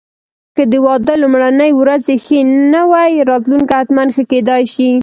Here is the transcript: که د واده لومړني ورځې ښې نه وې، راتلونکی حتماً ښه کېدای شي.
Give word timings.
که 0.55 0.63
د 0.71 0.73
واده 0.85 1.13
لومړني 1.23 1.71
ورځې 1.81 2.15
ښې 2.25 2.39
نه 2.73 2.81
وې، 2.91 3.11
راتلونکی 3.29 3.73
حتماً 3.79 4.03
ښه 4.15 4.23
کېدای 4.31 4.63
شي. 4.73 4.91